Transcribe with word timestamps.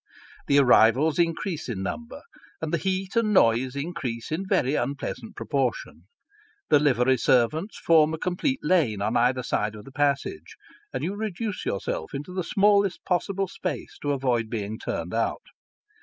The 0.47 0.57
arrivals 0.57 1.19
increase 1.19 1.69
in 1.69 1.83
number, 1.83 2.23
and 2.59 2.73
the 2.73 2.79
heat 2.79 3.15
and 3.15 3.31
noise 3.35 3.75
increase 3.75 4.31
in 4.31 4.47
very 4.47 4.73
unpleasant 4.73 5.35
proportion. 5.35 6.05
The 6.69 6.79
livery 6.79 7.17
servants 7.19 7.77
form 7.77 8.11
a 8.11 8.17
complete 8.17 8.61
lane 8.63 9.03
on 9.03 9.15
either 9.15 9.43
side 9.43 9.75
of 9.75 9.85
the 9.85 9.91
passage, 9.91 10.57
and 10.91 11.03
you 11.03 11.13
reduce 11.13 11.67
yourself 11.67 12.15
into 12.15 12.33
the 12.33 12.43
smallest 12.43 13.05
possible 13.05 13.47
space 13.47 13.99
to 14.01 14.09
avoid 14.09 14.49
being 14.49 14.79
turned 14.79 15.13
out. 15.13 15.43